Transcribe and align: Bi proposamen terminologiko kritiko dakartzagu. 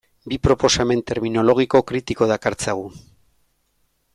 Bi 0.31 0.37
proposamen 0.45 1.03
terminologiko 1.11 1.81
kritiko 1.91 2.31
dakartzagu. 2.33 2.91